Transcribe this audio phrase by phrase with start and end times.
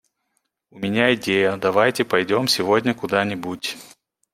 [0.71, 3.77] У меня идея- давайте пойдем сегодня куда-нибудь?